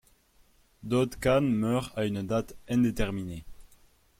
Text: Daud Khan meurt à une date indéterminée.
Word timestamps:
Daud 0.81 1.19
Khan 1.19 1.43
meurt 1.53 1.93
à 1.95 2.05
une 2.05 2.23
date 2.23 2.55
indéterminée. 2.67 3.45